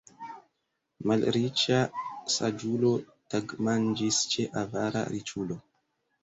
Malriĉa 1.09 1.77
saĝulo 2.35 2.89
tagmanĝis 3.35 4.23
ĉe 4.33 4.47
avara 4.65 5.05
riĉulo. 5.13 5.61